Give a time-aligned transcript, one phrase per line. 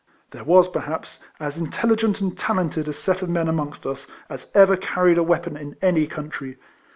[0.31, 4.75] There was, perhaps, as intelligent and talented a set of men amongst us, as ever
[4.75, 6.57] carried a weapon in any country.